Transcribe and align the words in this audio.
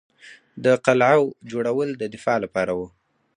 د 0.63 0.65
قلعو 0.85 1.25
جوړول 1.51 1.89
د 1.97 2.03
دفاع 2.13 2.37
لپاره 2.45 2.71
وو 2.77 2.87